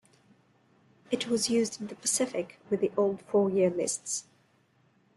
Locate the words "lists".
3.69-4.23